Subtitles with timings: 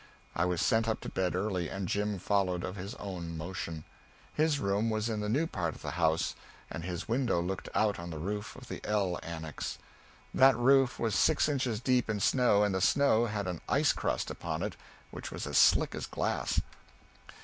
[0.35, 3.83] I was sent up to bed early, and Jim followed of his own motion.
[4.33, 6.33] His room was in the new part of the house,
[6.71, 9.77] and his window looked out on the roof of the L annex.
[10.33, 14.31] That roof was six inches deep in snow, and the snow had an ice crust
[14.31, 14.75] upon it
[15.11, 16.59] which was as slick as glass.